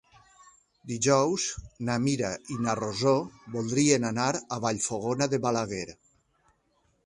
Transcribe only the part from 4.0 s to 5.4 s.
anar a Vallfogona